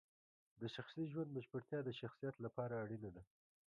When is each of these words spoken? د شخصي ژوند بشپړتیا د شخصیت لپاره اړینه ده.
د 0.61 0.63
شخصي 0.75 1.03
ژوند 1.11 1.29
بشپړتیا 1.35 1.79
د 1.85 1.89
شخصیت 2.01 2.35
لپاره 2.45 2.73
اړینه 2.83 3.09
ده. 3.15 3.23